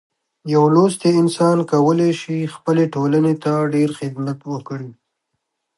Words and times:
یو 0.53 0.63
لوستی 0.75 1.09
انسان 1.21 1.57
کولی 1.71 2.11
شي 2.21 2.37
خپلې 2.55 2.83
ټولنې 2.93 3.33
ته 3.43 3.51
ډیر 3.73 3.89
خدمت 3.99 4.39
وکړي. 4.51 4.91